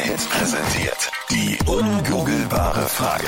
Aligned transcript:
Hit 0.00 0.30
präsentiert. 0.30 1.10
Die 1.30 1.58
ungoogelbare 1.66 2.82
Frage. 2.82 3.26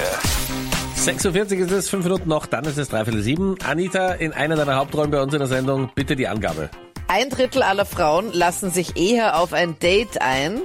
46 0.94 1.58
ist 1.60 1.70
es, 1.70 1.88
fünf 1.88 2.04
Minuten 2.04 2.28
noch, 2.28 2.46
dann 2.46 2.64
ist 2.64 2.78
es 2.78 2.88
dreiviertel 2.88 3.22
sieben. 3.22 3.56
Anita, 3.64 4.12
in 4.12 4.32
einer 4.32 4.56
deiner 4.56 4.77
Hauptrollen 4.77 5.11
bei 5.11 5.21
uns 5.21 5.33
in 5.33 5.41
der 5.41 5.48
Sendung, 5.48 5.91
bitte 5.95 6.14
die 6.14 6.29
Angabe. 6.29 6.71
Ein 7.09 7.29
Drittel 7.29 7.62
aller 7.62 7.87
Frauen 7.87 8.33
lassen 8.33 8.71
sich 8.71 8.96
eher 8.96 9.38
auf 9.41 9.53
ein 9.53 9.79
Date 9.80 10.21
ein, 10.21 10.61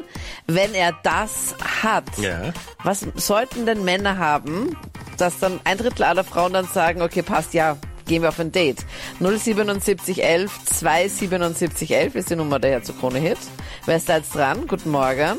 wenn 0.46 0.76
er 0.76 0.94
das 1.03 1.55
hat. 1.83 2.06
Ja. 2.17 2.53
Was 2.83 3.08
sollten 3.15 3.65
denn 3.65 3.83
Männer 3.83 4.17
haben, 4.17 4.78
dass 5.17 5.40
dann 5.40 5.60
ein 5.63 5.78
Drittel 5.78 6.03
aller 6.03 6.24
Frauen 6.24 6.53
dann 6.53 6.67
sagen, 6.67 7.01
okay, 7.01 7.24
passt, 7.24 7.56
ja, 7.56 7.78
gehen 8.06 8.22
wir 8.22 8.29
auf 8.29 8.40
ein 8.40 8.51
Date. 8.51 8.85
07711 9.19 10.51
27711 10.65 12.15
ist 12.15 12.29
die 12.29 12.35
Nummer 12.35 12.60
der 12.60 12.72
Herr 12.72 12.83
zu 12.83 12.94
Krone 12.94 13.19
Hit. 13.19 13.40
Wer 13.85 13.97
ist 13.97 14.08
da 14.08 14.17
jetzt 14.17 14.35
dran? 14.35 14.67
Guten 14.67 14.92
Morgen. 14.92 15.37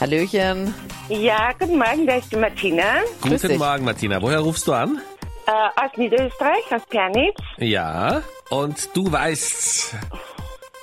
Hallöchen. 0.00 0.74
Ja, 1.08 1.50
guten 1.58 1.78
Morgen, 1.78 2.06
da 2.06 2.14
ist 2.14 2.32
die 2.32 2.36
Martina 2.36 2.84
Grüß 3.20 3.32
Guten 3.42 3.48
dich. 3.48 3.58
Morgen, 3.58 3.84
Martina. 3.84 4.22
Woher 4.22 4.38
rufst 4.40 4.66
du 4.66 4.72
an? 4.72 5.00
äh, 5.46 5.50
aus 5.84 5.90
Niederösterreich, 5.96 6.64
aus 6.74 6.82
Pernitz. 6.88 7.36
Ja. 7.58 8.22
Und 8.50 8.88
du 8.96 9.10
weißt, 9.10 9.94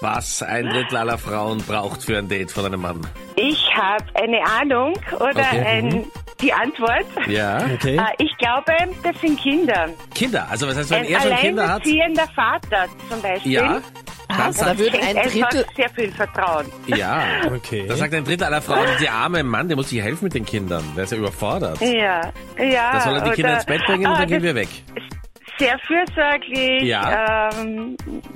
was 0.01 0.43
ein 0.43 0.69
Drittel 0.69 0.97
aller 0.97 1.17
Frauen 1.17 1.59
braucht 1.59 2.03
für 2.03 2.17
ein 2.17 2.27
Date 2.27 2.51
von 2.51 2.65
einem 2.65 2.81
Mann. 2.81 3.01
Ich 3.35 3.63
habe 3.75 4.03
eine 4.15 4.39
Ahnung 4.45 4.93
oder 5.15 5.29
Okay, 5.29 5.61
ein, 5.65 6.05
die 6.41 6.51
Antwort. 6.53 7.05
Ja. 7.27 7.65
Okay. 7.73 7.97
Äh, 7.97 8.23
ich 8.23 8.37
glaube, 8.37 8.71
das 9.03 9.19
sind 9.21 9.39
Kinder. 9.39 9.89
Kinder. 10.13 10.47
Also 10.49 10.67
was 10.67 10.77
heißt, 10.77 10.89
wenn 10.91 10.99
Ein 10.99 11.05
er 11.05 11.21
schon 11.21 11.35
Kinder 11.37 11.63
hat? 11.63 11.81
alleinerziehender 11.85 12.27
Vater 12.35 12.85
zum 13.09 13.21
Beispiel. 13.21 13.51
Ja. 13.53 13.81
Dann 14.29 14.41
Also, 14.41 14.65
da 14.65 14.77
würde 14.77 14.99
ein 14.99 15.15
Drittel, 15.15 15.65
sehr 15.75 15.89
viel 15.91 16.11
Vertrauen. 16.11 16.65
ja. 16.87 17.23
Okay. 17.53 17.85
Da 17.87 17.95
sagt 17.95 18.13
ein 18.13 18.25
Drittel 18.25 18.43
aller 18.45 18.61
Frauen, 18.61 18.85
der 19.01 19.13
arme 19.13 19.41
Mann, 19.43 19.67
der 19.69 19.77
muss 19.77 19.89
sich 19.89 20.01
helfen 20.01 20.25
mit 20.25 20.33
den 20.33 20.45
Kindern. 20.45 20.83
Der 20.95 21.05
ist 21.05 21.11
ja 21.11 21.17
überfordert. 21.17 21.79
Ja, 21.81 22.31
ja. 22.59 22.91
Da 22.91 22.99
soll 23.01 23.13
er 23.15 23.21
die 23.21 23.29
Kinder 23.31 23.49
oder- 23.51 23.57
ins 23.57 23.65
Bett 23.65 23.85
bringen 23.85 24.05
und 24.07 24.13
Ah, 24.13 24.19
dann 24.19 24.27
gehen 24.27 24.43
wir 24.43 24.55
weg. 24.55 24.67
ist 24.95 25.59
Sehr 25.59 25.79
fürsorglich. 25.79 26.83
Ja. 26.83 27.49
Ähm, 27.61 27.95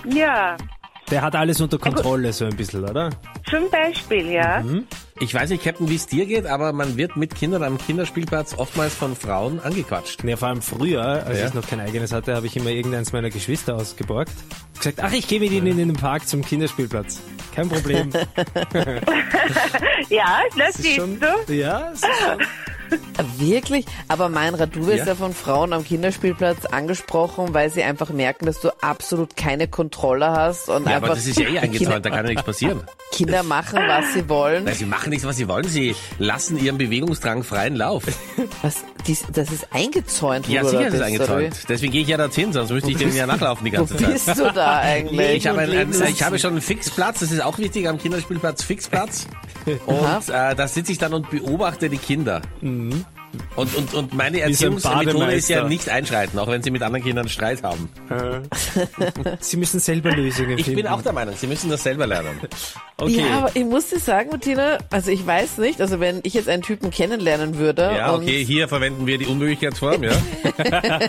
ja, 0.10 0.56
Der 1.10 1.22
hat 1.22 1.36
alles 1.36 1.60
unter 1.60 1.78
Kontrolle, 1.78 2.32
so 2.32 2.46
ein 2.46 2.56
bisschen, 2.56 2.84
oder? 2.88 3.10
Zum 3.50 3.70
Beispiel, 3.70 4.32
ja. 4.32 4.64
Ich 5.20 5.34
weiß 5.34 5.50
nicht, 5.52 5.64
Captain, 5.64 5.88
wie 5.90 5.96
es 5.96 6.08
dir 6.08 6.26
geht, 6.26 6.46
aber 6.48 6.74
man 6.74 6.98
wird 6.98 7.16
mit 7.16 7.36
Kindern 7.36 7.64
am 7.64 7.78
Kinderspielplatz 7.78 8.56
oftmals 8.58 8.94
von 8.96 9.16
Frauen 9.16 9.60
angequatscht. 9.60 10.24
Ja, 10.24 10.36
vor 10.38 10.48
allem 10.48 10.62
früher, 10.62 11.02
als 11.26 11.40
Ja. 11.40 11.48
ich 11.48 11.54
noch 11.54 11.68
kein 11.68 11.80
eigenes 11.80 12.12
hatte, 12.12 12.36
habe 12.36 12.48
ich 12.48 12.56
immer 12.58 12.70
irgendeins 12.72 13.14
meiner 13.14 13.30
Geschwister 13.30 13.76
ausgeborgt. 13.76 14.32
Gesagt, 14.78 15.00
ach, 15.02 15.12
ich 15.14 15.28
gehe 15.28 15.40
mit 15.40 15.52
ihnen 15.52 15.68
in 15.68 15.78
den 15.78 15.94
Park 15.94 16.28
zum 16.28 16.44
Kinderspielplatz. 16.44 17.20
Kein 17.56 17.70
Problem. 17.70 18.10
Ja, 20.10 20.42
das 20.58 20.76
ist 20.76 20.84
siehst 20.84 20.96
schon, 20.98 21.20
du. 21.20 21.54
ja, 21.54 21.92
es 21.94 22.02
ist 22.02 22.08
schon, 22.20 22.38
wirklich, 23.38 23.86
aber 24.08 24.30
Meinrad, 24.30 24.76
du 24.76 24.86
wirst 24.88 25.00
Ja. 25.00 25.06
ja. 25.08 25.16
von 25.16 25.34
Frauen 25.34 25.74
am 25.74 25.84
Kinderspielplatz 25.84 26.66
angesprochen, 26.66 27.54
weil 27.54 27.70
sie 27.70 27.84
einfach 27.84 28.10
merken, 28.10 28.46
dass 28.46 28.60
du 28.62 28.70
absolut 28.82 29.36
keine 29.36 29.68
Kontrolle 29.68 30.32
hast 30.32 30.70
und 30.70 30.86
Ja, 30.86 30.96
einfach 30.96 31.08
aber 31.10 31.16
das 31.16 31.28
ist 31.28 31.40
ja 31.40 31.48
eh 31.48 31.60
eingezäunt, 31.60 32.06
da 32.06 32.10
kann 32.10 32.26
ja 32.26 32.32
nichts 32.32 32.44
passieren. 32.44 32.82
Kinder 33.12 33.44
machen, 33.44 33.80
was 33.88 34.14
sie 34.14 34.28
wollen. 34.30 34.66
Weil 34.66 34.74
sie 34.76 34.86
machen 34.86 35.10
nichts, 35.10 35.26
was 35.26 35.36
sie 35.38 35.48
wollen. 35.48 35.66
Sie 35.68 35.96
lassen 36.20 36.58
ihrem 36.58 36.78
Bewegungsdrang 36.78 37.44
freien 37.44 37.76
Lauf. 37.76 38.04
Was, 38.62 38.84
dies, 39.08 39.26
das 39.34 39.52
ist 39.52 39.68
eingezäunt, 39.74 40.48
wo 40.48 40.54
Ja, 40.54 40.64
sicher 40.64 40.88
ist 40.88 40.94
es 40.96 41.02
eingezäunt. 41.02 41.56
Deswegen 41.70 41.92
gehe 41.92 42.02
ich 42.04 42.08
ja 42.08 42.18
dorthin, 42.18 42.54
sonst 42.54 42.72
müsste 42.72 42.92
ich 42.92 42.98
denen 42.98 43.16
ja 43.16 43.26
nachlaufen 43.28 43.66
die 43.66 43.72
Wo 43.74 43.78
ganze 43.78 43.98
Zeit. 43.98 44.14
bist 44.14 44.28
du 44.40 44.52
da 44.54 44.80
eigentlich? 44.80 45.30
Ich 45.38 45.48
habe, 45.48 45.60
ein, 45.60 45.72
ein, 45.72 45.92
ich 46.10 46.24
habe 46.24 46.40
schon 46.40 46.52
einen 46.52 46.62
Fixplatz, 46.62 47.20
das 47.20 47.32
ist 47.32 47.42
auch 47.44 47.58
wichtig 47.58 47.88
am 47.88 47.98
Kinderspielplatz, 47.98 48.64
Fixplatz. 48.64 49.28
Und 49.86 50.30
äh, 50.30 50.56
da 50.56 50.68
sitze 50.68 50.92
ich 50.92 50.98
dann 50.98 51.14
und 51.14 51.30
beobachte 51.30 51.90
die 51.90 51.98
Kinder. 51.98 52.42
Und, 53.56 53.76
und, 53.76 53.94
und 53.94 54.14
meine 54.14 54.42
Erziehungsmethode 54.42 55.34
ist 55.34 55.48
ja 55.50 55.68
nicht 55.68 55.88
einschreiten, 55.88 56.38
auch 56.38 56.48
wenn 56.48 56.62
sie 56.62 56.72
mit 56.72 56.82
anderen 56.82 57.04
Kindern 57.04 57.30
Streit 57.30 57.64
haben. 57.64 57.90
sie 59.40 59.58
müssen 59.58 59.80
selber 59.80 60.12
Lösungen 60.12 60.58
Ich 60.58 60.66
finden. 60.66 60.82
bin 60.82 60.88
auch 60.88 61.02
der 61.02 61.14
Meinung, 61.14 61.36
sie 61.38 61.48
müssen 61.48 61.70
das 61.70 61.84
selber 61.84 62.08
lernen. 62.08 62.40
Okay. 63.02 63.18
Ja, 63.28 63.40
aber 63.40 63.56
ich 63.56 63.66
muss 63.66 63.88
dir 63.90 63.98
sagen, 64.00 64.30
Martina, 64.30 64.78
also 64.92 65.10
ich 65.10 65.26
weiß 65.26 65.58
nicht, 65.58 65.82
also 65.82 66.00
wenn 66.00 66.20
ich 66.22 66.36
jetzt 66.36 66.48
einen 66.48 66.62
Typen 66.62 66.92
kennenlernen 66.92 67.58
würde 67.58 67.82
Ja, 67.98 68.12
und 68.12 68.22
okay, 68.24 68.46
hier 68.46 68.68
verwenden 68.68 69.08
wir 69.08 69.18
die 69.18 69.26
Unmöglichkeitsform, 69.26 70.04
ja. 70.04 70.12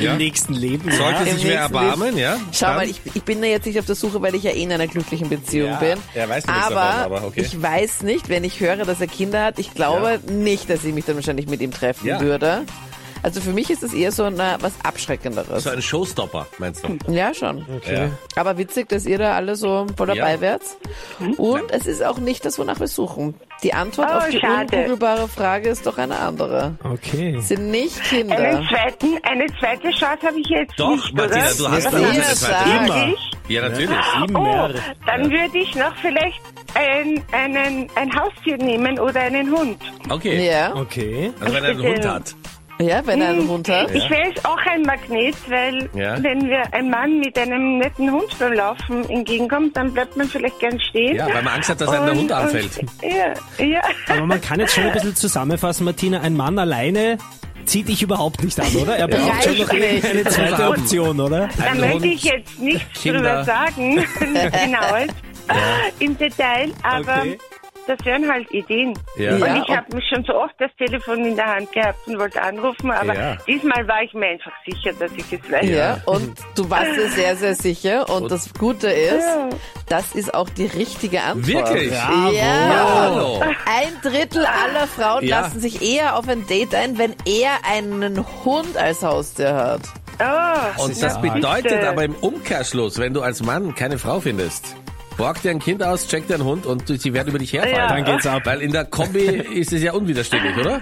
ja. 0.00 0.12
Im 0.12 0.18
nächsten 0.18 0.54
Leben. 0.54 0.88
Sollte 0.92 1.18
ja. 1.20 1.24
sich 1.24 1.32
nächsten 1.34 1.50
erbarmen, 1.50 2.16
ja. 2.16 2.36
Schau 2.52 2.66
dann- 2.66 2.76
mal, 2.76 2.88
ich, 2.88 3.00
ich 3.12 3.22
bin 3.24 3.40
da 3.40 3.48
jetzt 3.48 3.66
nicht 3.66 3.78
auf 3.80 3.86
der 3.86 3.96
Suche, 3.96 4.22
weil 4.22 4.36
ich 4.36 4.44
ja 4.44 4.52
eh 4.52 4.62
in 4.62 4.72
einer 4.72 4.86
glücklichen 4.86 5.28
Beziehung 5.28 5.70
Ja, 5.70 5.76
bin. 5.78 5.98
er 6.14 6.28
weiß 6.28 6.46
nichts 6.46 6.62
aber, 6.66 6.74
davon, 6.74 7.00
aber 7.16 7.24
okay. 7.26 7.40
ich 7.42 7.60
weiß 7.60 8.02
nicht, 8.02 8.28
wenn 8.28 8.44
ich 8.44 8.60
höre, 8.60 8.76
dass 8.84 9.00
er 9.00 9.08
Kinder 9.08 9.44
hat, 9.44 9.58
ich 9.58 9.74
glaube 9.74 10.20
nicht, 10.30 10.70
dass 10.70 10.84
ich 10.84 10.94
mich 10.94 11.04
dann 11.06 11.16
wahrscheinlich 11.16 11.48
mit 11.48 11.60
ihm 11.60 11.72
treffen 11.72 12.06
Ja. 12.06 12.20
würde. 12.20 12.62
Also 13.22 13.40
für 13.40 13.52
mich 13.52 13.70
ist 13.70 13.82
das 13.82 13.92
eher 13.92 14.12
so 14.12 14.24
eine, 14.24 14.56
was 14.60 14.72
Abschreckenderes. 14.82 15.64
so 15.64 15.70
ein 15.70 15.82
Showstopper, 15.82 16.46
meinst 16.58 16.84
du? 16.84 16.96
Ja, 17.12 17.34
schon. 17.34 17.64
Ja. 17.90 18.10
Aber 18.36 18.56
witzig, 18.58 18.88
dass 18.88 19.04
ihr 19.06 19.18
da 19.18 19.34
alle 19.34 19.56
so 19.56 19.86
voll 19.96 20.06
dabei 20.06 20.34
Ja. 20.34 20.40
wärt. 20.40 20.62
Und 21.36 21.70
es 21.70 21.86
ist 21.86 22.02
auch 22.04 22.18
nicht 22.18 22.44
das, 22.44 22.58
wonach 22.58 22.80
wir 22.80 22.88
suchen. 22.88 23.34
Die 23.62 23.74
Antwort 23.74 24.08
Oh, 24.10 24.16
auf 24.18 24.28
die 24.30 24.38
schade. 24.38 24.96
Frage 25.34 25.68
ist 25.68 25.86
doch 25.86 25.98
eine 25.98 26.18
andere. 26.18 26.76
Okay. 26.82 27.38
Sind 27.40 27.70
nicht 27.70 28.02
Kinder. 28.04 28.36
Einen 28.38 28.66
zweiten, 28.68 29.18
eine 29.22 29.46
zweite 29.58 29.90
Chance 29.90 30.26
habe 30.26 30.38
ich 30.40 30.48
jetzt 30.48 30.78
Doch, 30.78 30.90
nicht, 30.96 31.14
Martina, 31.14 31.44
oder? 31.44 31.54
du 31.54 31.68
hast 31.70 31.84
Was 31.86 31.94
eine 31.94 32.22
zweite. 32.22 32.70
Immer. 32.84 33.14
Ja, 33.48 33.68
natürlich. 33.68 33.90
Oh, 34.34 34.68
dann 35.06 35.30
würde 35.30 35.58
ich 35.58 35.74
noch 35.74 35.94
vielleicht 35.96 36.40
ein, 36.74 37.22
einen, 37.32 37.88
ein 37.96 38.14
Haustier 38.18 38.56
nehmen 38.56 38.98
oder 38.98 39.20
einen 39.20 39.50
Hund. 39.50 39.78
Okay. 40.08 40.46
Ja, 40.46 40.74
Okay. 40.74 41.32
Also 41.40 41.54
wenn 41.54 41.64
er 41.64 41.70
einen 41.70 41.82
Hund 41.82 42.06
hat. 42.06 42.34
Ja, 42.80 43.06
wenn 43.06 43.20
er 43.20 43.28
einen 43.30 43.48
Hund 43.48 43.68
hat. 43.68 43.90
Ich 43.94 44.08
wäre 44.10 44.32
auch 44.44 44.58
ein 44.70 44.82
Magnet, 44.82 45.36
weil 45.48 45.88
Ja. 45.94 46.22
wenn 46.22 46.46
wir 46.48 46.62
ein 46.72 46.90
Mann 46.90 47.18
mit 47.20 47.38
einem 47.38 47.78
netten 47.78 48.10
Hund 48.10 48.36
beim 48.38 48.52
Laufen 48.52 49.08
entgegenkommt, 49.08 49.76
dann 49.76 49.92
bleibt 49.92 50.16
man 50.16 50.28
vielleicht 50.28 50.58
gern 50.58 50.80
stehen. 50.80 51.16
Ja, 51.16 51.26
weil 51.26 51.42
man 51.42 51.54
Angst 51.54 51.68
hat, 51.70 51.80
dass 51.80 51.88
einem 51.88 52.06
der 52.06 52.14
Hund 52.16 52.32
anfällt. 52.32 52.78
Und, 52.78 52.90
ja, 53.02 53.64
ja. 53.64 53.80
Aber 54.08 54.26
man 54.26 54.40
kann 54.40 54.60
jetzt 54.60 54.74
schon 54.74 54.84
ein 54.84 54.92
bisschen 54.92 55.14
zusammenfassen, 55.16 55.84
Martina, 55.84 56.20
ein 56.20 56.36
Mann 56.36 56.58
alleine 56.58 57.18
zieht 57.66 57.88
dich 57.88 58.02
überhaupt 58.02 58.42
nicht 58.42 58.58
an, 58.58 58.74
oder? 58.74 58.96
Er 58.96 59.06
braucht 59.06 59.44
schon 59.44 59.58
noch 59.58 59.68
eine 59.70 59.80
nicht. 59.80 60.30
zweite. 60.32 60.68
Option, 60.70 61.20
oder? 61.20 61.48
Da 61.56 61.64
Ein 61.64 61.78
möchte 61.80 61.94
Hund, 61.94 62.04
ich 62.06 62.24
jetzt 62.24 62.58
nichts 62.58 63.00
Kinder. 63.02 63.18
drüber 63.18 63.44
sagen, 63.44 63.94
nichts 63.94 64.18
genaues 64.18 65.08
im 65.98 66.16
Detail, 66.18 66.70
aber 66.82 67.18
Okay. 67.20 67.38
Das 67.86 68.04
wären 68.04 68.30
halt 68.30 68.50
Ideen. 68.52 68.98
Ja. 69.16 69.32
Und 69.34 69.40
Ja, 69.40 69.62
ich 69.66 69.76
habe 69.76 69.96
mich 69.96 70.04
schon 70.12 70.24
so 70.24 70.34
oft 70.34 70.54
das 70.58 70.70
Telefon 70.78 71.24
in 71.24 71.36
der 71.36 71.46
Hand 71.46 71.72
gehabt 71.72 72.06
und 72.06 72.18
wollte 72.18 72.40
anrufen, 72.42 72.90
aber 72.90 73.14
Ja. 73.14 73.36
diesmal 73.46 73.86
war 73.88 74.02
ich 74.02 74.12
mir 74.14 74.26
einfach 74.28 74.52
sicher, 74.66 74.92
dass 74.98 75.10
ich 75.16 75.32
es 75.32 75.50
weiß. 75.52 75.68
Ja, 75.68 75.98
und 76.06 76.34
du 76.56 76.68
warst 76.70 76.96
dir 76.96 77.08
sehr, 77.08 77.36
sehr 77.36 77.54
sicher. 77.54 78.08
Und, 78.08 78.22
Und- 78.24 78.30
das 78.32 78.52
Gute 78.54 78.88
ist, 78.88 79.24
Ja. 79.26 79.48
das 79.88 80.14
ist 80.14 80.32
auch 80.34 80.48
die 80.50 80.66
richtige 80.66 81.22
Antwort. 81.22 81.46
Wirklich? 81.70 81.92
Ja. 81.92 82.94
Hallo. 82.94 83.40
Ein 83.40 83.92
Drittel 84.02 84.44
aller 84.46 84.86
Frauen 84.86 85.24
Ja. 85.24 85.40
lassen 85.40 85.60
sich 85.60 85.82
eher 85.82 86.16
auf 86.16 86.28
ein 86.28 86.46
Date 86.46 86.74
ein, 86.74 86.98
wenn 86.98 87.14
er 87.24 87.50
einen 87.70 88.24
Hund 88.44 88.76
als 88.76 89.02
Haustier 89.02 89.54
hat. 89.54 89.80
Oh, 90.22 90.82
Und 90.84 91.02
das 91.02 91.14
ja- 91.14 91.18
bedeutet 91.18 91.82
aber 91.84 92.04
im 92.04 92.14
Umkehrschluss, 92.14 92.98
wenn 92.98 93.14
du 93.14 93.22
als 93.22 93.42
Mann 93.42 93.74
keine 93.74 93.98
Frau 93.98 94.20
findest, 94.20 94.76
borg 95.20 95.42
dir 95.42 95.50
ein 95.50 95.58
Kind 95.58 95.82
aus, 95.82 96.08
check 96.08 96.26
dir 96.26 96.34
einen 96.34 96.44
Hund 96.44 96.64
und 96.64 96.88
sie 96.88 97.12
werden 97.12 97.28
über 97.28 97.38
dich 97.38 97.52
herfallen. 97.52 97.76
Ja. 97.76 97.88
Dann 97.88 98.04
geht's 98.06 98.26
ab. 98.26 98.42
Weil 98.44 98.62
in 98.62 98.72
der 98.72 98.86
Kombi 98.86 99.20
ist 99.20 99.70
es 99.72 99.82
ja 99.82 99.92
unwiderstehlich, 99.92 100.56
oder? 100.56 100.80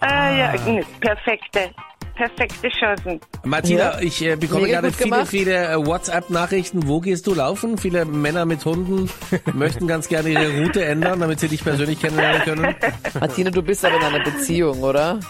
ah, 0.00 0.30
ja, 0.36 0.54
perfekte, 1.00 1.70
perfekte 2.16 2.68
Chancen. 2.68 3.20
Martina, 3.44 3.94
Ja. 3.94 4.00
ich 4.00 4.22
äh, 4.26 4.34
bekomme 4.36 4.62
Mega 4.66 4.80
gerade 4.80 4.92
viele, 4.92 5.26
viele 5.26 5.68
äh, 5.68 5.86
WhatsApp-Nachrichten. 5.86 6.88
Wo 6.88 7.00
gehst 7.00 7.26
du 7.28 7.34
laufen? 7.34 7.78
Viele 7.78 8.04
Männer 8.06 8.44
mit 8.44 8.64
Hunden 8.64 9.08
möchten 9.54 9.86
ganz 9.86 10.08
gerne 10.08 10.30
ihre 10.30 10.62
Route 10.62 10.84
ändern, 10.84 11.20
damit 11.20 11.38
sie 11.38 11.48
dich 11.48 11.62
persönlich 11.62 12.00
kennenlernen 12.00 12.42
können. 12.42 12.74
Martina, 13.20 13.50
du 13.50 13.62
bist 13.62 13.84
aber 13.84 13.96
in 13.96 14.02
einer 14.02 14.24
Beziehung, 14.24 14.80
oder? 14.82 15.20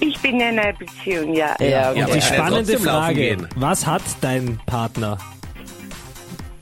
Ich 0.00 0.18
bin 0.20 0.40
in 0.40 0.58
einer 0.58 0.72
Beziehung, 0.72 1.34
ja. 1.34 1.54
Ja, 1.60 1.66
Ja, 1.66 1.90
okay. 1.90 2.02
aber 2.04 2.12
Die 2.14 2.20
kann 2.20 2.30
ja 2.30 2.34
spannende 2.46 2.78
Frage, 2.78 3.14
gehen. 3.14 3.48
was 3.56 3.86
hat 3.86 4.02
dein 4.22 4.58
Partner? 4.66 5.18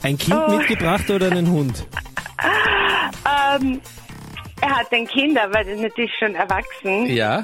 Ein 0.02 0.17
Kind 0.19 0.37
Oh. 0.37 0.56
mitgebracht 0.56 1.08
oder 1.11 1.26
einen 1.31 1.50
Hund? 1.50 1.87
Ähm, 3.52 3.81
er 4.62 4.70
hat 4.79 4.91
ein 4.93 5.06
Kind, 5.06 5.38
aber 5.38 5.58
er 5.58 5.67
ist 5.67 5.81
natürlich 5.82 6.11
schon 6.19 6.35
erwachsen. 6.35 7.06
Ja, 7.06 7.43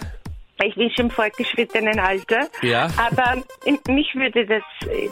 Ich 0.65 0.75
bin 0.75 0.91
schon 0.91 1.07
im 1.07 1.11
fortgeschrittenen 1.11 1.99
Alter. 1.99 2.49
Ja. 2.63 2.89
Aber 2.97 3.43
mich 3.89 4.15
würde 4.15 4.47
das, 4.47 4.63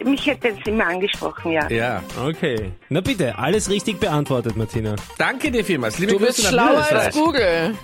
mich 0.04 0.26
hätte 0.26 0.48
es 0.48 0.66
immer 0.66 0.86
angesprochen, 0.86 1.52
ja. 1.52 1.68
ja. 1.68 2.02
Okay. 2.26 2.72
Na 2.88 3.00
bitte, 3.02 3.36
alles 3.38 3.68
richtig 3.68 4.00
beantwortet, 4.00 4.56
Martina. 4.56 4.96
Danke 5.18 5.50
dir 5.50 5.64
vielmals. 5.64 5.98
Liebe 5.98 6.12
Du 6.12 6.18
bist 6.18 6.38
Grüße 6.38 6.56
nach 6.56 6.86
schlauer 6.88 7.00
als. 7.00 7.14
Google. 7.14 7.74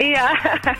Ja. 0.00 0.30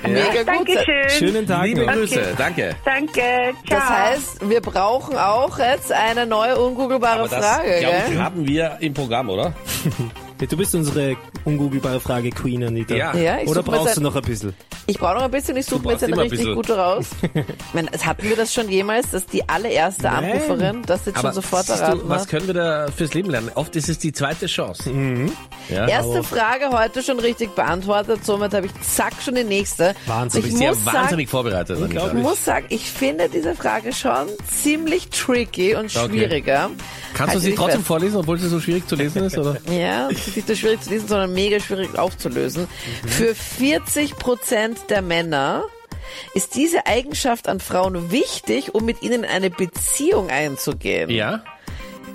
Mega 0.04 0.44
gut. 0.44 0.46
Dankeschön. 0.46 1.10
Schönen 1.10 1.44
Tag 1.46 1.64
Liebe 1.64 1.84
noch. 1.84 1.92
Grüße, 1.92 2.34
danke. 2.38 2.76
Danke. 2.84 3.20
Ciao. 3.66 3.80
Das 3.80 3.88
heißt, 3.88 4.48
wir 4.48 4.60
brauchen 4.60 5.16
auch 5.16 5.58
jetzt 5.58 5.90
eine 5.90 6.24
neue 6.24 6.56
ungoogelbare 6.56 7.20
Aber 7.20 7.28
das, 7.28 7.44
Frage, 7.44 7.80
glaub 7.80 8.06
gell? 8.06 8.18
haben 8.18 8.46
wir 8.46 8.76
im 8.78 8.94
Programm, 8.94 9.28
oder? 9.30 9.52
Du 10.38 10.56
bist 10.56 10.74
unsere 10.74 11.16
ungoogelbare 11.44 12.00
Frage, 12.00 12.30
Queen 12.30 12.62
Anita. 12.64 12.94
Ja. 12.94 13.14
Ja, 13.16 13.38
ich 13.42 13.48
Oder 13.48 13.62
brauchst 13.62 13.96
du 13.96 14.00
noch 14.00 14.14
ein 14.14 14.22
bisschen? 14.22 14.54
Ich 14.86 14.98
brauche 14.98 15.16
noch 15.16 15.22
ein 15.22 15.30
bisschen, 15.30 15.56
ich 15.56 15.66
suche 15.66 15.82
mir 15.84 15.92
jetzt 15.92 16.04
eine 16.04 16.14
ein 16.14 16.20
richtig 16.20 16.38
bisschen. 16.38 16.54
gute 16.54 16.76
raus. 16.76 17.06
Ich 17.34 17.74
meine, 17.74 17.88
es 17.92 18.06
hatten 18.06 18.22
wir 18.22 18.36
das 18.36 18.54
schon 18.54 18.68
jemals, 18.70 19.10
dass 19.10 19.26
die 19.26 19.46
allererste 19.48 20.04
Nein. 20.04 20.24
Anruferin 20.32 20.82
das 20.86 21.04
jetzt 21.04 21.18
Aber 21.18 21.28
schon 21.28 21.34
sofort 21.42 21.68
erraten 21.68 22.00
du, 22.00 22.08
was 22.08 22.22
hat? 22.22 22.28
können 22.30 22.46
wir 22.46 22.54
da 22.54 22.86
fürs 22.96 23.12
Leben 23.14 23.28
lernen? 23.30 23.50
Oft 23.56 23.76
ist 23.76 23.88
es 23.90 23.98
die 23.98 24.12
zweite 24.12 24.46
Chance. 24.46 24.90
Ja. 25.68 25.86
Erste 25.86 26.22
Frage 26.22 26.70
heute 26.70 27.02
schon 27.02 27.18
richtig 27.20 27.54
beantwortet, 27.54 28.24
somit 28.24 28.54
habe 28.54 28.66
ich 28.66 28.72
zack 28.80 29.12
schon 29.22 29.34
die 29.34 29.44
nächste. 29.44 29.94
Wahnsinn. 30.06 30.44
Ich 30.46 30.48
bin 30.54 30.74
sagen, 30.74 30.78
wahnsinnig 30.86 31.28
vorbereitet. 31.28 31.78
Ich 31.92 32.12
muss 32.14 32.42
sagen, 32.44 32.66
ich 32.70 32.90
finde 32.90 33.28
diese 33.28 33.54
Frage 33.54 33.92
schon 33.92 34.28
ziemlich 34.50 35.08
tricky 35.10 35.74
und 35.74 35.94
Okay. 35.94 36.08
schwieriger. 36.08 36.70
Kannst 37.14 37.34
du 37.34 37.34
Halt 37.34 37.40
sie 37.42 37.50
dich 37.50 37.58
trotzdem 37.58 37.78
fest. 37.80 37.86
vorlesen, 37.88 38.16
obwohl 38.18 38.38
sie 38.38 38.48
so 38.48 38.60
schwierig 38.60 38.86
zu 38.86 38.94
lesen 38.94 39.24
ist? 39.24 39.36
Oder? 39.36 39.56
Ja, 39.70 40.08
ist 40.28 40.36
nicht 40.36 40.48
nur 40.48 40.56
schwierig 40.56 40.80
zu 40.82 40.90
lesen, 40.90 41.08
sondern 41.08 41.32
mega 41.34 41.60
schwierig 41.60 41.98
aufzulösen. 41.98 42.62
Mhm. 43.04 43.08
Für 43.08 43.34
40 43.34 44.16
Prozent 44.16 44.78
der 44.90 45.02
Männer 45.02 45.64
ist 46.34 46.54
diese 46.54 46.86
Eigenschaft 46.86 47.48
an 47.48 47.60
Frauen 47.60 48.10
wichtig, 48.10 48.74
um 48.74 48.84
mit 48.84 49.02
ihnen 49.02 49.24
in 49.24 49.30
eine 49.30 49.50
Beziehung 49.50 50.30
einzugehen. 50.30 51.10
Ja. 51.10 51.42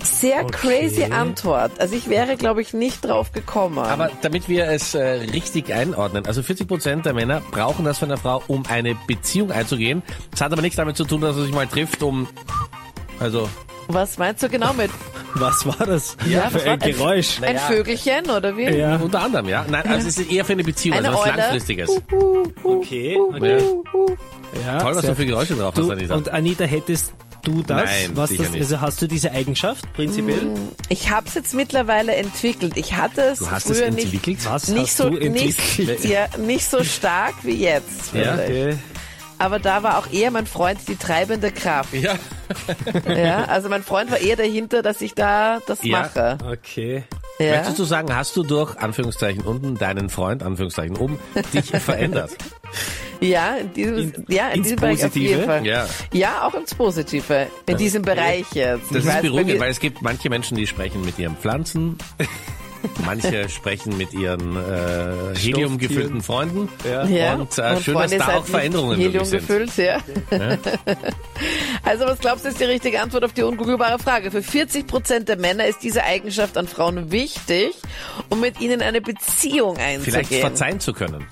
Sehr 0.03 0.43
Okay. 0.43 0.51
crazy 0.51 1.03
Antwort. 1.05 1.79
Also 1.79 1.95
ich 1.95 2.09
wäre, 2.09 2.35
glaube 2.35 2.61
ich, 2.61 2.73
nicht 2.73 3.05
drauf 3.05 3.31
gekommen. 3.31 3.77
Aber 3.77 4.11
damit 4.21 4.49
wir 4.49 4.65
es 4.67 4.95
äh, 4.95 5.01
richtig 5.01 5.71
einordnen, 5.71 6.25
also 6.25 6.43
40 6.43 6.67
Prozent 6.67 7.05
der 7.05 7.13
Männer 7.13 7.41
brauchen 7.51 7.85
das 7.85 7.99
von 7.99 8.09
einer 8.11 8.17
Frau, 8.19 8.43
um 8.47 8.65
eine 8.65 8.95
Beziehung 9.07 9.51
einzugehen. 9.51 10.01
Das 10.31 10.41
hat 10.41 10.51
aber 10.51 10.61
nichts 10.61 10.75
damit 10.75 10.97
zu 10.97 11.05
tun, 11.05 11.21
dass 11.21 11.37
er 11.37 11.43
sich 11.43 11.53
mal 11.53 11.67
trifft, 11.67 12.03
um 12.03 12.27
also 13.19 13.47
Was 13.87 14.17
meinst 14.17 14.43
du 14.43 14.49
genau 14.49 14.73
mit 14.73 14.91
Was 15.35 15.65
war 15.65 15.85
das 15.85 16.15
Ja, 16.27 16.49
für 16.49 16.63
ein 16.69 16.79
Geräusch? 16.79 17.41
ein 17.41 17.57
Vögelchen 17.57 18.29
oder 18.29 18.55
wie? 18.55 18.69
Ja, 18.69 18.97
unter 18.97 19.21
anderem, 19.21 19.47
ja. 19.49 19.65
Nein, 19.69 19.83
also 19.87 20.07
es 20.07 20.17
ist 20.17 20.31
eher 20.31 20.45
für 20.45 20.53
eine 20.53 20.63
Beziehung, 20.63 20.97
Eine 20.97 21.09
also 21.09 21.19
was 21.21 21.27
Eule? 21.29 21.37
langfristiges. 21.37 21.89
okay. 22.63 23.17
okay. 23.17 23.57
Ja. 23.57 24.63
Ja, 24.65 24.77
Toll, 24.79 24.95
was 24.95 25.05
du 25.05 25.15
für 25.15 25.25
Geräusche 25.25 25.55
drauf 25.55 25.73
hast, 25.75 25.89
Anita. 25.89 26.13
und 26.15 26.29
Anita, 26.29 26.63
hättest 26.65 27.13
du 27.43 27.63
das? 27.63 27.83
Nein, 27.85 28.11
was 28.13 28.29
sicher 28.29 28.43
das 28.43 28.51
nicht. 28.51 28.61
Also 28.61 28.81
hast 28.81 29.01
du 29.01 29.07
diese 29.07 29.31
Eigenschaft 29.31 29.91
prinzipiell? 29.93 30.51
Ich 30.89 31.09
habe 31.09 31.27
es 31.27 31.33
jetzt 31.33 31.55
mittlerweile 31.55 32.13
entwickelt. 32.15 32.73
Ich 32.77 32.93
hatte 32.95 33.21
es 33.31 33.39
Du 33.39 33.49
hast 33.49 33.69
es 33.71 33.79
früher 33.79 33.89
nicht, 33.89 34.03
entwickelt? 34.05 34.37
Was 34.47 34.67
nicht 34.67 34.81
hast 34.83 34.97
so 34.97 35.09
du 35.09 35.17
entwickelt? 35.17 35.89
nicht, 35.89 36.05
ja, 36.09 36.27
nicht 36.37 36.69
so 36.69 36.83
stark 36.83 37.33
wie 37.41 37.55
jetzt. 37.63 38.13
Ja. 38.13 38.35
Okay. 38.35 38.75
Aber 39.39 39.59
da 39.59 39.83
war 39.83 39.97
auch 39.97 40.11
eher 40.11 40.31
mein 40.31 40.45
Freund 40.45 40.79
die 40.87 40.95
treibende 40.95 41.51
Kraft. 41.51 41.93
Ja. 41.93 42.15
Ja, 43.07 43.45
also 43.45 43.67
mein 43.69 43.83
Freund 43.83 44.11
war 44.11 44.19
eher 44.19 44.35
dahinter, 44.35 44.81
dass 44.81 45.01
ich 45.01 45.15
da 45.15 45.59
das 45.67 45.83
Ja. 45.83 46.01
mache. 46.01 46.37
Okay. 46.49 47.03
Ja. 47.39 47.57
Möchtest 47.57 47.79
du 47.79 47.83
sagen, 47.83 48.15
hast 48.15 48.35
du 48.35 48.43
durch 48.43 48.77
Anführungszeichen 48.77 49.41
unten 49.43 49.75
deinen 49.77 50.09
Freund, 50.09 50.43
Anführungszeichen 50.43 50.95
oben, 50.97 51.17
dich 51.53 51.65
verändert? 51.71 52.31
Ja, 53.19 53.55
in 53.55 53.73
diesem, 53.73 53.97
In- 53.97 54.25
ja, 54.29 54.49
in 54.49 54.63
diesem 54.63 54.77
Bereich 54.77 55.03
auf 55.03 55.15
jeden 55.15 55.45
Fall. 55.45 55.65
Ja. 55.65 55.87
Ja, 56.11 56.45
auch 56.47 56.53
ins 56.53 56.75
Positive. 56.75 57.47
In 57.65 57.77
diesem 57.77 58.01
Bereich 58.03 58.45
jetzt. 58.53 58.91
Das 58.91 59.03
Ich 59.03 59.09
ist 59.09 59.21
beruhigend, 59.21 59.59
weil 59.59 59.71
es 59.71 59.79
gibt 59.79 60.01
manche 60.01 60.29
Menschen, 60.29 60.57
die 60.57 60.67
sprechen 60.67 61.03
mit 61.03 61.17
ihren 61.17 61.35
Pflanzen, 61.37 61.97
manche 63.05 63.49
sprechen 63.49 63.97
mit 63.97 64.13
ihren 64.13 64.55
äh, 64.55 65.35
heliumgefüllten 65.37 66.21
Freunden. 66.21 66.69
Ja, 66.83 67.33
Und, 67.35 67.57
äh, 67.57 67.79
schön, 67.81 67.93
Freunde 67.95 68.17
dass 68.17 68.25
da 68.27 68.33
seid 68.33 68.41
auch 68.41 68.45
Veränderungen 68.45 68.97
Helium 68.97 69.23
möglich 69.29 69.29
sind. 69.29 69.47
gefüllt, 69.47 69.77
ja. 69.77 70.57
also 71.83 72.05
was 72.05 72.19
glaubst 72.19 72.45
du 72.45 72.49
ist 72.49 72.59
die 72.59 72.65
richtige 72.65 73.01
Antwort 73.01 73.23
auf 73.23 73.33
die 73.33 73.43
ungoogelbare 73.43 73.99
Frage? 73.99 74.31
Für 74.31 74.43
40 74.43 74.87
Prozent 74.87 75.29
der 75.29 75.37
Männer 75.37 75.65
ist 75.65 75.79
diese 75.83 76.03
Eigenschaft 76.03 76.57
an 76.57 76.67
Frauen 76.67 77.11
wichtig, 77.11 77.73
um 78.29 78.39
mit 78.39 78.59
ihnen 78.61 78.81
eine 78.81 79.01
Beziehung 79.01 79.75
Vielleicht 79.75 80.15
einzugehen. 80.17 80.41
verzeihen 80.41 80.79
zu 80.79 80.93
können. 80.93 81.25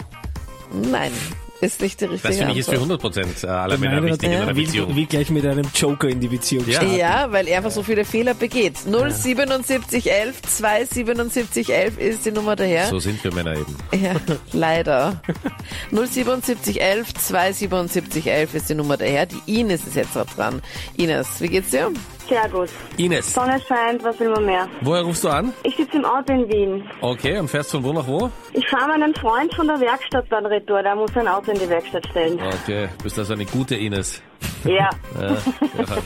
Nein, 0.74 1.12
ist 1.62 1.80
nicht 1.82 2.02
die 2.02 2.06
richtige 2.06 2.28
Das 2.30 2.38
finde 2.38 2.54
ich 2.54 2.60
ist 2.60 2.66
für 2.70 2.72
Antwort. 2.80 3.02
100 3.04 3.26
Prozent 3.34 3.46
aller 3.46 3.78
Männer 3.78 4.04
wichtig 4.04 4.30
in 4.30 4.36
hat- 4.36 4.42
einer 4.48 4.56
wie, 4.56 4.66
Beziehung. 4.66 4.96
wie 4.96 5.06
gleich 5.06 5.30
mit 5.30 5.46
einem 5.46 5.66
Joker 5.74 6.10
in 6.10 6.20
die 6.20 6.28
Beziehung 6.28 6.66
Ja. 6.68 6.74
starten. 6.82 6.96
Ja, 6.98 7.32
weil 7.32 7.48
er 7.48 7.58
einfach 7.58 7.72
so 7.72 7.84
viele 7.84 8.04
Fehler 8.06 8.34
begeht. 8.34 8.78
07711 8.86 10.42
27711 10.42 11.98
ist 11.98 12.26
die 12.26 12.32
Nummer 12.32 12.56
daher. 12.56 12.88
So 12.88 13.00
sind 13.00 13.24
wir 13.24 13.34
Männer 13.34 13.54
eben. 13.54 13.76
Ja, 14.04 14.16
leider. 14.54 15.22
07711 15.92 17.14
27711 17.14 18.54
ist 18.56 18.70
die 18.70 18.76
Nummer 18.76 18.98
daher. 18.98 19.26
Die 19.28 19.60
Ines 19.60 19.86
ist 19.86 19.96
jetzt 19.96 20.18
auch 20.18 20.26
dran. 20.26 20.62
Ines, 20.98 21.28
wie 21.40 21.48
geht's 21.48 21.70
dir? 21.72 21.92
Sehr 22.32 22.48
gut. 22.48 22.70
Ines, 22.96 23.34
Sonne 23.34 23.60
scheint, 23.68 24.02
was 24.06 24.18
will 24.18 24.30
man 24.30 24.46
mehr? 24.46 24.66
woher 24.80 25.02
rufst 25.04 25.26
du 25.26 25.30
an? 25.30 25.52
Ich 25.64 25.76
sitze 25.76 25.98
im 25.98 26.06
Auto 26.06 26.32
in 26.32 26.48
Wien. 26.50 26.90
Okay, 27.02 27.38
und 27.38 27.50
fährst 27.50 27.72
von 27.72 27.84
wo 27.84 27.92
nach 27.92 28.08
wo? 28.08 28.30
Ich 28.54 28.66
fahre 28.70 28.88
meinen 28.88 29.14
Freund 29.16 29.54
von 29.54 29.68
der 29.68 29.82
Werkstatt 29.82 30.28
dann 30.30 30.46
retour. 30.46 30.82
Der 30.82 30.96
muss 30.96 31.12
sein 31.14 31.28
Auto 31.28 31.52
in 31.52 31.60
die 31.60 31.68
Werkstatt 31.68 32.08
stellen. 32.10 32.40
Okay, 32.64 32.88
bist 33.04 33.20
also 33.20 33.34
eine 33.34 33.46
gute 33.46 33.76
Ines. 33.76 34.22
Ja. 34.64 34.90
Ja, 35.20 35.32
ja. 35.32 35.98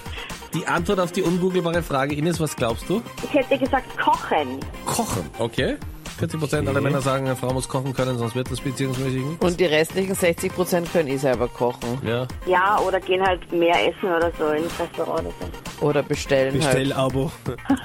Die 0.55 0.65
Antwort 0.65 0.99
auf 0.99 1.11
die 1.11 1.21
ungoogelbare 1.21 1.83
Frage, 1.83 2.15
Ines, 2.15 2.39
was 2.39 2.55
glaubst 2.55 2.89
du? 2.89 3.03
Ich 3.23 3.31
hätte 3.33 3.57
gesagt 3.57 3.85
kochen. 3.99 4.59
Kochen, 4.85 5.29
okay. 5.37 5.75
40 6.17 6.39
Prozent 6.39 6.67
aller 6.69 6.81
Männer 6.81 7.01
sagen, 7.01 7.25
eine 7.25 7.35
Frau 7.35 7.51
muss 7.53 7.67
kochen 7.67 7.93
können, 7.93 8.17
sonst 8.17 8.35
wird 8.35 8.49
das 8.51 8.61
beziehungsmäßig 8.61 9.21
nicht. 9.21 9.43
Und 9.43 9.59
die 9.59 9.65
restlichen 9.65 10.15
60 10.15 10.53
Prozent 10.55 10.91
können 10.91 11.09
eh 11.09 11.17
selber 11.17 11.47
kochen. 11.47 11.99
Ja. 12.05 12.25
Ja, 12.45 12.79
oder 12.79 12.99
gehen 12.99 13.21
halt 13.25 13.51
mehr 13.51 13.75
essen 13.89 14.09
oder 14.09 14.31
so 14.37 14.47
ins 14.47 14.71
Restaurant 14.79 15.21
oder 15.21 15.33
so. 15.79 15.85
Oder 15.85 16.03
bestellen 16.03 16.53
halt. 16.53 16.63
Bestell-Abo. 16.63 17.31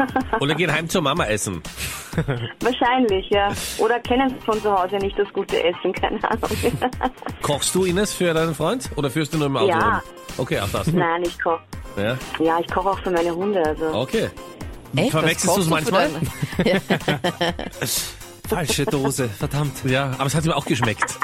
Oder 0.40 0.54
gehen 0.54 0.72
heim 0.72 0.88
zur 0.88 1.02
Mama 1.02 1.24
essen. 1.26 1.60
Wahrscheinlich, 2.60 3.28
ja. 3.30 3.52
Oder 3.78 3.98
kennen 3.98 4.32
von 4.44 4.62
zu 4.62 4.70
Hause 4.70 4.96
nicht 4.98 5.18
das 5.18 5.26
gute 5.32 5.60
Essen, 5.62 5.92
keine 5.92 6.22
Ahnung. 6.30 6.50
Kochst 7.42 7.74
du, 7.74 7.84
Ines, 7.84 8.14
für 8.14 8.32
deinen 8.32 8.54
Freund? 8.54 8.88
Oder 8.94 9.10
führst 9.10 9.34
du 9.34 9.38
nur 9.38 9.48
im 9.48 9.56
Auto 9.56 9.68
Ja. 9.68 9.78
rum? 9.78 10.00
Okay, 10.38 10.60
auch 10.60 10.68
das. 10.68 10.86
Nein, 10.86 11.22
ich 11.24 11.36
koche. 11.40 11.58
Ja. 11.96 12.16
Ja, 12.38 12.58
ich 12.60 12.72
koche 12.72 12.90
auch 12.90 12.98
für 13.00 13.10
meine 13.10 13.34
Hunde. 13.34 13.60
Also. 13.64 13.86
Okay. 13.92 14.30
Echt? 14.94 15.10
Verwechselst 15.10 15.56
du 15.56 15.62
für 15.62 15.70
manchmal? 15.70 16.10
Falsche 18.50 18.84
Dose, 18.84 19.28
verdammt. 19.28 19.72
Ja, 19.84 20.10
aber 20.18 20.26
es 20.26 20.34
hat 20.34 20.44
ihm 20.44 20.52
auch 20.52 20.64
geschmeckt. 20.66 21.16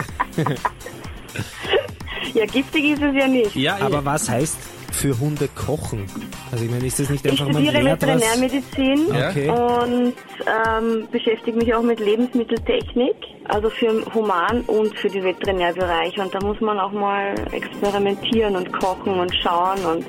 Ja, 2.35 2.45
giftig 2.47 2.85
ist 2.93 3.03
es 3.03 3.15
ja 3.15 3.27
nicht. 3.29 3.55
Ja, 3.57 3.79
Aber 3.81 4.05
was 4.05 4.29
heißt 4.29 4.57
für 4.93 5.19
Hunde 5.19 5.49
kochen? 5.55 6.07
Also 6.53 6.65
ich 6.65 6.71
meine, 6.71 6.87
ist 6.87 6.99
das 6.99 7.11
nicht 7.11 7.25
Ich 7.25 7.31
einfach, 7.33 7.47
man 7.47 7.63
studiere 7.65 7.83
lernt 7.83 8.03
was? 8.03 8.09
Veterinärmedizin. 8.09 9.07
Okay. 9.11 9.49
und 9.51 10.15
ähm, 10.47 11.09
beschäftige 11.11 11.57
mich 11.59 11.75
auch 11.75 11.83
mit 11.83 11.99
Lebensmitteltechnik, 12.01 13.17
also 13.49 13.71
für 13.71 14.05
Human- 14.15 14.63
und 14.63 14.97
für 14.99 15.09
die 15.09 15.23
Veterinärbereiche. 15.23 16.21
Und 16.23 16.35
da 16.35 16.41
muss 16.41 16.61
man 16.61 16.79
auch 16.79 16.93
mal 16.93 17.35
experimentieren 17.53 18.57
und 18.57 18.73
kochen 18.73 19.19
und 19.19 19.35
schauen 19.43 19.85
und 19.85 20.07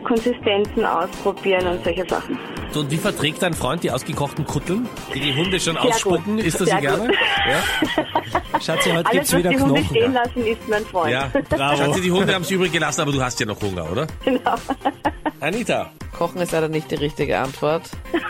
Konsistenzen 0.00 0.84
ausprobieren 0.84 1.66
und 1.66 1.84
solche 1.84 2.04
Sachen. 2.08 2.38
So, 2.72 2.80
und 2.80 2.90
wie 2.90 2.96
verträgt 2.96 3.42
dein 3.42 3.54
Freund 3.54 3.82
die 3.82 3.90
ausgekochten 3.90 4.46
Kutteln, 4.46 4.88
die 5.12 5.20
die 5.20 5.34
Hunde 5.34 5.58
schon 5.58 5.74
Sehr 5.74 5.84
ausspucken? 5.84 6.36
gut. 6.36 6.44
Ist 6.44 6.60
das 6.60 6.68
Sehr 6.68 6.80
gut. 6.80 7.10
Ja? 7.48 8.60
Schatzi, 8.60 8.90
heute 8.90 9.06
Alles, 9.06 9.10
gibt's 9.12 9.32
was 9.32 9.38
wieder 9.38 9.50
die 9.50 9.58
Hunde 9.60 9.80
Knochen. 9.80 9.96
stehen 9.96 10.12
lassen, 10.12 10.46
ist 10.46 10.68
mein 10.68 10.84
Freund. 10.86 11.12
Ja. 11.12 11.30
Bravo. 11.48 11.76
Schatzi, 11.76 12.00
die 12.00 12.12
Hunde 12.12 12.34
haben 12.34 12.42
es 12.42 12.50
übrig 12.50 12.70
gelassen, 12.72 13.00
aber 13.00 13.12
du 13.12 13.20
hast 13.22 13.40
ja 13.40 13.46
noch 13.46 13.60
Hunger, 13.60 13.90
oder? 13.90 14.06
Genau. 14.24 14.54
Anita. 15.40 15.90
Kochen 16.16 16.40
ist 16.42 16.52
leider 16.52 16.68
nicht 16.68 16.90
die 16.90 16.96
richtige 16.96 17.38
Antwort. 17.38 17.90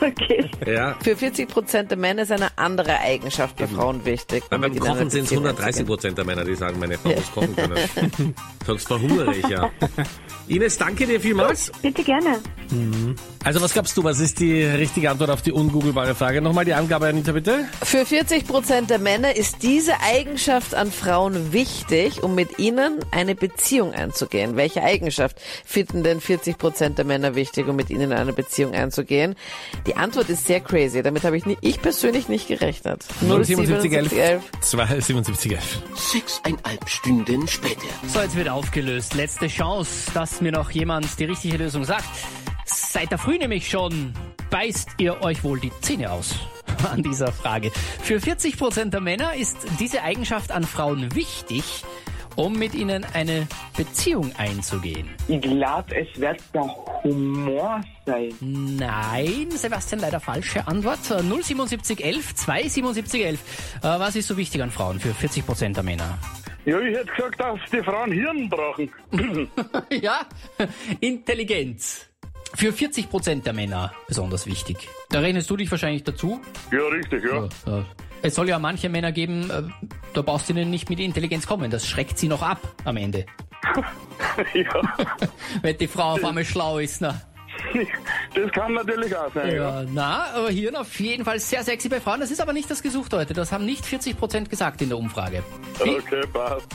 Okay. 0.00 0.48
Ja. 0.64 0.94
Für 1.02 1.16
40 1.16 1.48
Prozent 1.48 1.90
der 1.90 1.98
Männer 1.98 2.22
ist 2.22 2.30
eine 2.30 2.56
andere 2.56 3.00
Eigenschaft 3.00 3.56
bei 3.56 3.66
Frauen 3.66 4.04
wichtig. 4.04 4.44
Um 4.48 4.60
beim 4.60 4.78
Kochen 4.78 5.10
sind 5.10 5.24
es 5.24 5.30
Beziehung 5.30 5.42
130 5.46 5.66
einzugehen. 5.66 5.86
Prozent 5.88 6.18
der 6.18 6.24
Männer, 6.24 6.44
die 6.44 6.54
sagen, 6.54 6.78
meine 6.78 6.96
Frau 6.96 7.08
muss 7.10 7.32
kochen 7.32 7.56
können. 7.56 8.34
Sonst 8.64 8.86
verhungere 8.86 9.34
ich 9.34 9.48
ja. 9.48 9.68
Ines, 10.48 10.78
danke 10.78 11.06
dir 11.06 11.20
vielmals. 11.20 11.70
Bitte 11.82 12.02
gerne. 12.02 12.40
Also 13.44 13.62
was 13.62 13.72
glaubst 13.72 13.96
du, 13.96 14.04
was 14.04 14.20
ist 14.20 14.40
die 14.40 14.62
richtige 14.62 15.10
Antwort 15.10 15.30
auf 15.30 15.40
die 15.40 15.52
ungoogelbare 15.52 16.14
Frage? 16.14 16.42
Nochmal 16.42 16.66
die 16.66 16.74
Angabe, 16.74 17.06
Anita, 17.06 17.32
bitte. 17.32 17.66
Für 17.82 18.04
40 18.04 18.46
Prozent 18.46 18.90
der 18.90 18.98
Männer 18.98 19.36
ist 19.36 19.62
diese 19.62 19.92
Eigenschaft 20.00 20.74
an 20.74 20.92
Frauen 20.92 21.52
wichtig, 21.52 22.22
um 22.22 22.34
mit 22.34 22.58
ihnen 22.58 22.98
eine 23.10 23.34
Beziehung 23.34 23.94
einzugehen. 23.94 24.56
Welche 24.56 24.82
Eigenschaft 24.82 25.40
finden 25.64 26.02
denn 26.02 26.20
40 26.20 26.58
Prozent 26.58 26.98
der 26.98 27.06
Männer 27.06 27.34
wichtig, 27.34 27.68
um 27.68 27.76
mit 27.76 27.88
ihnen 27.88 28.10
in 28.10 28.12
eine 28.12 28.34
Beziehung 28.34 28.74
einzugehen? 28.74 29.34
Die 29.86 29.96
Antwort 29.96 30.28
ist 30.28 30.46
sehr 30.46 30.60
crazy. 30.60 31.02
Damit 31.02 31.24
habe 31.24 31.38
ich, 31.38 31.46
nie, 31.46 31.56
ich 31.62 31.80
persönlich 31.80 32.28
nicht 32.28 32.48
gerechnet. 32.48 33.04
07711 33.20 34.42
27711. 34.60 35.82
Sechseinhalb 35.94 36.88
Stunden 36.88 37.48
später. 37.48 37.86
So, 38.12 38.20
jetzt 38.20 38.36
wird 38.36 38.50
aufgelöst. 38.50 39.14
Letzte 39.14 39.46
Chance, 39.46 40.10
mir 40.40 40.52
noch 40.52 40.70
jemand 40.70 41.18
die 41.18 41.24
richtige 41.24 41.56
Lösung 41.56 41.84
sagt. 41.84 42.08
Seit 42.64 43.10
der 43.10 43.18
Früh 43.18 43.38
nämlich 43.38 43.68
schon 43.68 44.12
beißt 44.50 44.90
ihr 44.98 45.22
euch 45.22 45.44
wohl 45.44 45.60
die 45.60 45.72
Zähne 45.80 46.10
aus 46.10 46.34
an 46.90 47.02
dieser 47.02 47.32
Frage. 47.32 47.70
Für 48.02 48.20
40 48.20 48.56
Prozent 48.58 48.94
der 48.94 49.00
Männer 49.00 49.34
ist 49.34 49.56
diese 49.78 50.02
Eigenschaft 50.02 50.52
an 50.52 50.64
Frauen 50.64 51.14
wichtig, 51.14 51.84
um 52.36 52.56
mit 52.56 52.74
ihnen 52.74 53.04
eine 53.14 53.48
Beziehung 53.76 54.32
einzugehen? 54.36 55.08
Ich 55.26 55.40
glaube, 55.40 55.96
es 55.96 56.20
wird 56.20 56.40
der 56.54 56.62
Humor 57.02 57.80
sein. 58.06 58.32
Nein, 58.40 59.48
Sebastian, 59.50 60.00
leider 60.00 60.20
falsche 60.20 60.66
Antwort. 60.68 61.00
Äh, 61.10 61.20
07711, 61.22 62.34
27711. 62.36 63.40
Äh, 63.78 63.82
was 63.82 64.14
ist 64.14 64.28
so 64.28 64.36
wichtig 64.36 64.62
an 64.62 64.70
Frauen 64.70 65.00
für 65.00 65.12
40 65.12 65.44
Prozent 65.44 65.76
der 65.76 65.84
Männer? 65.84 66.18
Ja, 66.68 66.78
ich 66.80 66.94
hätte 66.94 67.10
gesagt, 67.16 67.40
dass 67.40 67.58
die 67.72 67.82
Frauen 67.82 68.12
Hirn 68.12 68.46
brauchen. 68.50 68.90
ja, 69.90 70.20
Intelligenz. 71.00 72.10
Für 72.54 72.74
40 72.74 73.08
Prozent 73.08 73.46
der 73.46 73.54
Männer 73.54 73.94
besonders 74.06 74.46
wichtig. 74.46 74.86
Da 75.08 75.20
rechnest 75.20 75.48
du 75.48 75.56
dich 75.56 75.70
wahrscheinlich 75.70 76.04
dazu. 76.04 76.42
Ja, 76.70 76.86
richtig, 76.88 77.24
ja. 77.24 77.48
Ja. 77.66 77.86
Es 78.20 78.34
soll 78.34 78.50
ja 78.50 78.58
manche 78.58 78.90
Männer 78.90 79.12
geben, 79.12 79.48
äh, 79.48 79.62
da 80.12 80.20
brauchst 80.20 80.50
du 80.50 80.52
ihnen 80.52 80.68
nicht 80.68 80.90
mit 80.90 81.00
Intelligenz 81.00 81.46
kommen. 81.46 81.70
Das 81.70 81.86
schreckt 81.86 82.18
sie 82.18 82.28
noch 82.28 82.42
ab 82.42 82.60
am 82.84 82.98
Ende. 82.98 83.24
ja. 84.52 84.82
Wenn 85.62 85.78
die 85.78 85.88
Frau 85.88 86.12
auf 86.12 86.24
einmal 86.24 86.44
schlau 86.44 86.80
ist. 86.80 87.00
Na. 87.00 87.18
Das 88.34 88.52
kann 88.52 88.74
natürlich 88.74 89.16
auch 89.16 89.32
sein, 89.32 89.54
ja. 89.54 89.82
Ja, 89.82 89.86
na, 89.90 90.24
aber 90.34 90.50
Hirn 90.50 90.76
auf 90.76 90.98
jeden 91.00 91.24
Fall 91.24 91.40
sehr 91.40 91.64
sexy 91.64 91.88
bei 91.88 92.00
Frauen. 92.00 92.20
Das 92.20 92.30
ist 92.30 92.40
aber 92.40 92.52
nicht 92.52 92.70
das 92.70 92.82
gesucht 92.82 93.12
heute. 93.12 93.34
Das 93.34 93.52
haben 93.52 93.64
nicht 93.64 93.84
40 93.84 94.18
Prozent 94.18 94.50
gesagt 94.50 94.82
in 94.82 94.88
der 94.88 94.98
Umfrage. 94.98 95.42
Okay, 95.80 96.22
passt. 96.32 96.66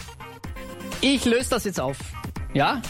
Ich 1.02 1.26
löse 1.26 1.50
das 1.50 1.66
jetzt 1.66 1.80
auf. 1.80 1.98
Ja? 2.54 2.82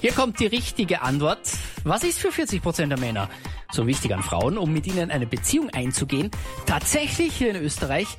Hier 0.00 0.12
kommt 0.12 0.40
die 0.40 0.46
richtige 0.46 1.02
Antwort. 1.02 1.40
Was 1.84 2.04
ist 2.04 2.18
für 2.18 2.32
40 2.32 2.62
Prozent 2.62 2.92
der 2.92 2.98
Männer 2.98 3.28
so 3.72 3.86
wichtig 3.86 4.12
an 4.14 4.22
Frauen, 4.22 4.58
um 4.58 4.72
mit 4.72 4.86
ihnen 4.86 5.10
eine 5.10 5.26
Beziehung 5.26 5.70
einzugehen? 5.70 6.30
Tatsächlich 6.66 7.34
hier 7.34 7.50
in 7.50 7.56
Österreich 7.56 8.18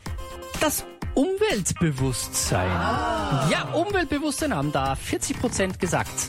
das 0.61 0.85
Umweltbewusstsein. 1.13 2.69
Ja, 3.51 3.69
Umweltbewusstsein 3.73 4.55
haben 4.55 4.71
da 4.71 4.95
40 4.95 5.39
Prozent 5.39 5.79
gesagt 5.79 6.27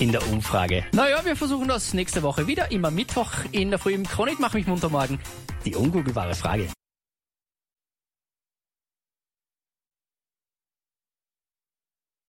in 0.00 0.12
der 0.12 0.26
Umfrage. 0.28 0.84
Naja, 0.92 1.24
wir 1.24 1.36
versuchen 1.36 1.68
das 1.68 1.94
nächste 1.94 2.22
Woche 2.22 2.46
wieder. 2.46 2.70
Immer 2.70 2.90
Mittwoch 2.90 3.32
in 3.52 3.70
der 3.70 3.78
Früh 3.78 3.94
im 3.94 4.06
Chronik. 4.06 4.38
Mach 4.38 4.54
mich 4.54 4.66
munter 4.66 4.88
morgen. 4.88 5.18
Die 5.64 5.74
ungoogelbare 5.74 6.34
Frage. 6.34 6.68